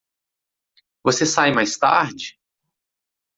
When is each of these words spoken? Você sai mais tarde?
Você 1.03 1.27
sai 1.27 1.51
mais 1.51 1.77
tarde? 1.77 2.39